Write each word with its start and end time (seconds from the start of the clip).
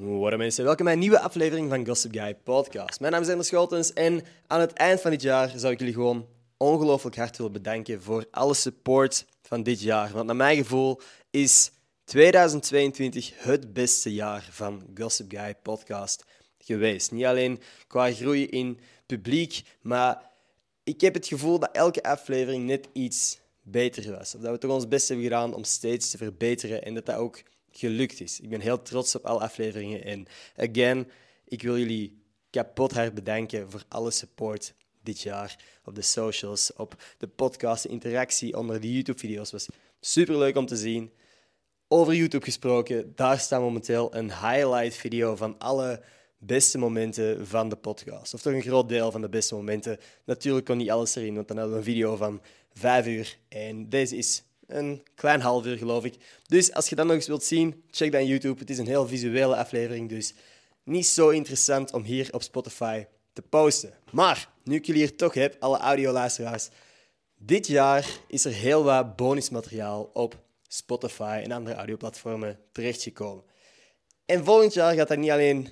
What 0.00 0.36
mensen, 0.36 0.64
welkom 0.64 0.84
bij 0.84 0.94
een 0.94 1.00
nieuwe 1.00 1.20
aflevering 1.20 1.68
van 1.68 1.86
Gossip 1.86 2.12
Guy 2.12 2.34
Podcast. 2.34 3.00
Mijn 3.00 3.12
naam 3.12 3.22
is 3.22 3.28
Ender 3.28 3.44
Schotens 3.44 3.92
en 3.92 4.22
aan 4.46 4.60
het 4.60 4.72
eind 4.72 5.00
van 5.00 5.10
dit 5.10 5.22
jaar 5.22 5.52
zou 5.56 5.72
ik 5.72 5.78
jullie 5.78 5.94
gewoon 5.94 6.26
ongelooflijk 6.56 7.16
hard 7.16 7.36
willen 7.36 7.52
bedanken 7.52 8.02
voor 8.02 8.26
alle 8.30 8.54
support 8.54 9.26
van 9.42 9.62
dit 9.62 9.80
jaar. 9.80 10.10
Want 10.12 10.26
naar 10.26 10.36
mijn 10.36 10.56
gevoel 10.56 11.00
is 11.30 11.70
2022 12.04 13.32
het 13.36 13.72
beste 13.72 14.14
jaar 14.14 14.48
van 14.50 14.82
Gossip 14.94 15.30
Guy 15.30 15.54
Podcast 15.62 16.24
geweest. 16.58 17.10
Niet 17.10 17.24
alleen 17.24 17.60
qua 17.86 18.12
groei 18.12 18.46
in 18.46 18.78
publiek, 19.06 19.62
maar 19.80 20.30
ik 20.84 21.00
heb 21.00 21.14
het 21.14 21.26
gevoel 21.26 21.58
dat 21.58 21.70
elke 21.72 22.02
aflevering 22.02 22.64
net 22.64 22.88
iets 22.92 23.38
beter 23.62 24.16
was. 24.16 24.34
Of 24.34 24.40
dat 24.40 24.52
we 24.52 24.58
toch 24.58 24.72
ons 24.72 24.88
best 24.88 25.08
hebben 25.08 25.26
gedaan 25.26 25.54
om 25.54 25.64
steeds 25.64 26.10
te 26.10 26.16
verbeteren 26.16 26.84
en 26.84 26.94
dat 26.94 27.06
dat 27.06 27.16
ook 27.16 27.42
gelukt 27.78 28.20
is. 28.20 28.40
Ik 28.40 28.48
ben 28.48 28.60
heel 28.60 28.82
trots 28.82 29.14
op 29.14 29.24
alle 29.24 29.40
afleveringen. 29.40 30.04
En 30.04 30.26
again, 30.56 31.10
ik 31.44 31.62
wil 31.62 31.78
jullie 31.78 32.22
kapot 32.50 32.92
hard 32.92 33.14
bedanken 33.14 33.70
voor 33.70 33.84
alle 33.88 34.10
support 34.10 34.74
dit 35.02 35.20
jaar 35.20 35.64
op 35.84 35.94
de 35.94 36.02
socials, 36.02 36.72
op 36.76 37.02
de 37.18 37.28
podcast, 37.28 37.82
de 37.82 37.88
interactie 37.88 38.56
onder 38.56 38.80
de 38.80 38.92
YouTube-video's. 38.92 39.50
was 39.50 39.66
super 40.00 40.38
leuk 40.38 40.56
om 40.56 40.66
te 40.66 40.76
zien. 40.76 41.12
Over 41.88 42.14
YouTube 42.14 42.44
gesproken, 42.44 43.12
daar 43.14 43.38
staat 43.38 43.60
momenteel 43.60 44.14
een 44.14 44.30
highlight-video 44.30 45.36
van 45.36 45.58
alle 45.58 46.02
beste 46.38 46.78
momenten 46.78 47.46
van 47.46 47.68
de 47.68 47.76
podcast. 47.76 48.34
Of 48.34 48.40
toch 48.40 48.52
een 48.52 48.62
groot 48.62 48.88
deel 48.88 49.10
van 49.10 49.20
de 49.20 49.28
beste 49.28 49.54
momenten. 49.54 49.98
Natuurlijk 50.24 50.66
kon 50.66 50.76
niet 50.76 50.90
alles 50.90 51.14
erin, 51.14 51.34
want 51.34 51.48
dan 51.48 51.56
hadden 51.56 51.74
we 51.74 51.80
een 51.80 51.92
video 51.92 52.16
van 52.16 52.42
vijf 52.72 53.06
uur. 53.06 53.38
En 53.48 53.88
deze 53.88 54.16
is 54.16 54.42
een 54.68 55.02
klein 55.14 55.40
half 55.40 55.66
uur, 55.66 55.76
geloof 55.76 56.04
ik. 56.04 56.14
Dus 56.46 56.72
als 56.72 56.88
je 56.88 56.94
dat 56.94 57.06
nog 57.06 57.14
eens 57.14 57.26
wilt 57.26 57.44
zien, 57.44 57.82
check 57.90 58.12
dan 58.12 58.26
YouTube. 58.26 58.60
Het 58.60 58.70
is 58.70 58.78
een 58.78 58.86
heel 58.86 59.08
visuele 59.08 59.56
aflevering, 59.56 60.08
dus 60.08 60.34
niet 60.84 61.06
zo 61.06 61.28
interessant 61.28 61.92
om 61.92 62.02
hier 62.02 62.28
op 62.32 62.42
Spotify 62.42 63.04
te 63.32 63.42
posten. 63.42 63.92
Maar, 64.10 64.48
nu 64.64 64.74
ik 64.74 64.86
jullie 64.86 65.02
hier 65.02 65.16
toch 65.16 65.34
heb, 65.34 65.56
alle 65.58 65.78
audioluisteraars, 65.78 66.68
dit 67.38 67.66
jaar 67.66 68.06
is 68.26 68.44
er 68.44 68.52
heel 68.52 68.84
wat 68.84 69.16
bonusmateriaal 69.16 70.10
op 70.12 70.36
Spotify 70.68 71.40
en 71.44 71.52
andere 71.52 71.76
audioplatformen 71.76 72.58
terechtgekomen. 72.72 73.44
En 74.26 74.44
volgend 74.44 74.74
jaar 74.74 74.94
gaat 74.94 75.08
dat 75.08 75.18
niet 75.18 75.30
alleen 75.30 75.68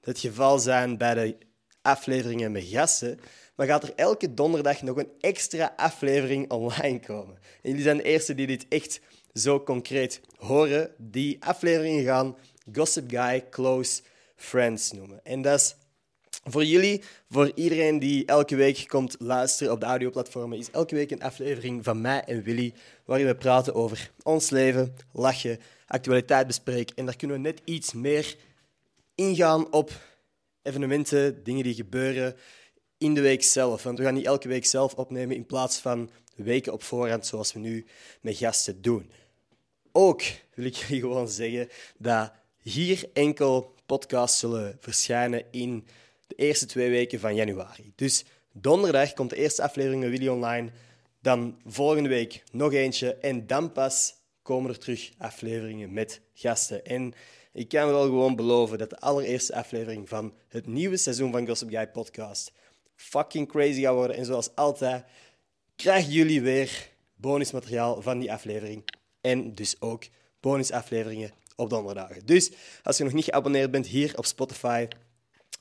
het 0.00 0.18
geval 0.18 0.58
zijn 0.58 0.98
bij 0.98 1.14
de 1.14 1.36
afleveringen 1.82 2.52
met 2.52 2.64
gasten, 2.64 3.20
maar 3.54 3.66
gaat 3.66 3.82
er 3.82 3.92
elke 3.96 4.34
donderdag 4.34 4.82
nog 4.82 4.96
een 4.96 5.12
extra 5.20 5.72
aflevering 5.76 6.50
online 6.50 7.00
komen. 7.00 7.34
En 7.34 7.70
jullie 7.70 7.82
zijn 7.82 7.96
de 7.96 8.02
eerste 8.02 8.34
die 8.34 8.46
dit 8.46 8.66
echt 8.68 9.00
zo 9.32 9.62
concreet 9.62 10.20
horen. 10.36 10.90
Die 10.98 11.36
afleveringen 11.44 12.04
gaan 12.04 12.36
Gossip 12.72 13.10
Guy 13.10 13.44
Close 13.50 14.02
Friends 14.36 14.92
noemen. 14.92 15.24
En 15.24 15.42
dat 15.42 15.60
is 15.60 15.76
voor 16.44 16.64
jullie, 16.64 17.02
voor 17.30 17.52
iedereen 17.54 17.98
die 17.98 18.26
elke 18.26 18.56
week 18.56 18.84
komt 18.88 19.16
luisteren 19.18 19.72
op 19.72 19.80
de 19.80 19.86
audioplatformen, 19.86 20.58
is 20.58 20.70
elke 20.70 20.94
week 20.94 21.10
een 21.10 21.22
aflevering 21.22 21.84
van 21.84 22.00
mij 22.00 22.24
en 22.24 22.42
Willy, 22.42 22.74
waarin 23.04 23.26
we 23.26 23.34
praten 23.34 23.74
over 23.74 24.10
ons 24.22 24.50
leven, 24.50 24.96
lachen, 25.12 25.58
actualiteit 25.86 26.46
bespreken. 26.46 26.96
En 26.96 27.04
daar 27.04 27.16
kunnen 27.16 27.36
we 27.36 27.42
net 27.42 27.60
iets 27.64 27.92
meer 27.92 28.36
ingaan 29.14 29.72
op 29.72 29.90
evenementen, 30.62 31.44
dingen 31.44 31.62
die 31.62 31.74
gebeuren, 31.74 32.36
in 33.04 33.14
de 33.14 33.20
week 33.20 33.42
zelf. 33.42 33.82
Want 33.82 33.98
we 33.98 34.04
gaan 34.04 34.14
niet 34.14 34.26
elke 34.26 34.48
week 34.48 34.66
zelf 34.66 34.94
opnemen 34.94 35.36
in 35.36 35.46
plaats 35.46 35.78
van 35.78 36.10
weken 36.34 36.72
op 36.72 36.82
voorhand, 36.82 37.26
zoals 37.26 37.52
we 37.52 37.58
nu 37.58 37.86
met 38.20 38.36
gasten 38.36 38.82
doen. 38.82 39.10
Ook 39.92 40.22
wil 40.54 40.64
ik 40.64 40.74
jullie 40.74 41.00
gewoon 41.00 41.28
zeggen 41.28 41.68
dat 41.98 42.32
hier 42.58 43.04
enkel 43.12 43.74
podcasts 43.86 44.38
zullen 44.38 44.76
verschijnen 44.80 45.44
in 45.50 45.86
de 46.26 46.34
eerste 46.34 46.66
twee 46.66 46.90
weken 46.90 47.20
van 47.20 47.34
januari. 47.34 47.92
Dus 47.94 48.24
donderdag 48.52 49.12
komt 49.12 49.30
de 49.30 49.36
eerste 49.36 49.62
aflevering 49.62 50.02
van 50.02 50.12
Video 50.12 50.34
Online. 50.34 50.70
Dan 51.20 51.60
volgende 51.66 52.08
week 52.08 52.42
nog 52.52 52.72
eentje. 52.72 53.14
En 53.14 53.46
dan 53.46 53.72
pas 53.72 54.14
komen 54.42 54.70
er 54.70 54.78
terug 54.78 55.10
afleveringen 55.18 55.92
met 55.92 56.20
gasten. 56.34 56.84
En 56.84 57.14
ik 57.52 57.68
kan 57.68 57.86
wel 57.86 58.02
gewoon 58.02 58.36
beloven 58.36 58.78
dat 58.78 58.90
de 58.90 58.98
allereerste 59.00 59.54
aflevering 59.54 60.08
van 60.08 60.34
het 60.48 60.66
nieuwe 60.66 60.96
seizoen 60.96 61.32
van 61.32 61.46
Gossip 61.46 61.68
Guy 61.68 61.88
podcast 61.88 62.52
fucking 62.94 63.48
crazy 63.48 63.80
gaan 63.80 63.94
worden. 63.94 64.16
En 64.16 64.24
zoals 64.24 64.54
altijd 64.54 65.04
krijgen 65.76 66.12
jullie 66.12 66.42
weer 66.42 66.90
bonusmateriaal 67.14 68.02
van 68.02 68.18
die 68.18 68.32
aflevering. 68.32 68.84
En 69.20 69.54
dus 69.54 69.80
ook 69.80 70.04
bonusafleveringen 70.40 71.32
op 71.56 71.70
donderdagen. 71.70 72.26
Dus 72.26 72.52
als 72.82 72.96
je 72.96 73.04
nog 73.04 73.12
niet 73.12 73.24
geabonneerd 73.24 73.70
bent 73.70 73.86
hier 73.86 74.18
op 74.18 74.24
Spotify, 74.24 74.88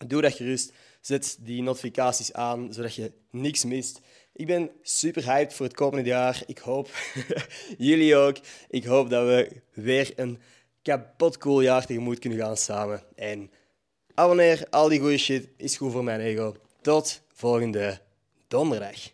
doe 0.07 0.21
dat 0.21 0.33
gerust. 0.33 0.73
Zet 1.01 1.37
die 1.39 1.61
notificaties 1.61 2.33
aan, 2.33 2.73
zodat 2.73 2.95
je 2.95 3.11
niks 3.31 3.63
mist. 3.63 3.99
Ik 4.33 4.45
ben 4.45 4.71
super 4.81 5.23
hyped 5.25 5.53
voor 5.53 5.65
het 5.65 5.75
komende 5.75 6.09
jaar. 6.09 6.43
Ik 6.45 6.57
hoop 6.57 6.89
jullie 7.77 8.15
ook. 8.15 8.37
Ik 8.69 8.83
hoop 8.83 9.09
dat 9.09 9.25
we 9.25 9.61
weer 9.73 10.13
een 10.15 10.41
kapot 10.81 11.37
cool 11.37 11.61
jaar 11.61 11.85
tegemoet 11.85 12.19
kunnen 12.19 12.39
gaan 12.39 12.57
samen. 12.57 13.03
En 13.15 13.51
abonneer, 14.13 14.67
al 14.69 14.89
die 14.89 14.99
goede 14.99 15.17
shit 15.17 15.49
is 15.57 15.77
goed 15.77 15.91
voor 15.91 16.03
mijn 16.03 16.19
ego. 16.19 16.55
Tot 16.83 17.21
volgende 17.33 18.01
donderdag. 18.47 19.11